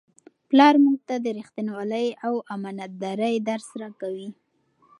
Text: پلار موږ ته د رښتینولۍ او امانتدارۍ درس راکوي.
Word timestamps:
پلار 0.49 0.75
موږ 0.83 0.97
ته 1.07 1.15
د 1.25 1.27
رښتینولۍ 1.39 2.07
او 2.25 2.33
امانتدارۍ 2.55 3.35
درس 3.49 3.67
راکوي. 3.81 4.29